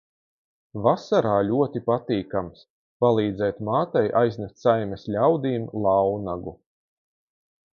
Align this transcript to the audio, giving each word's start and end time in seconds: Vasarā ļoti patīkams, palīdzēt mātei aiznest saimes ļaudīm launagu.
Vasarā 0.85 1.33
ļoti 1.49 1.81
patīkams, 1.89 2.63
palīdzēt 3.05 3.61
mātei 3.69 4.03
aiznest 4.23 4.65
saimes 4.67 5.05
ļaudīm 5.17 5.69
launagu. 5.87 6.57